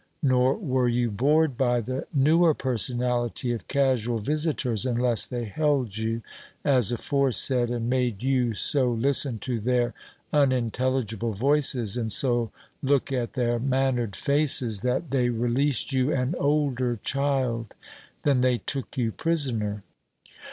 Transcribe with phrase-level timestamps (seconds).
[0.23, 6.23] Nor were you bored by the newer personality of casual visitors, unless they held you,
[6.65, 9.93] as aforesaid, and made you so listen to their
[10.33, 12.49] unintelligible voices and so
[12.81, 17.75] look at their mannered faces that they released you an older child
[18.23, 19.83] than they took you prisoner.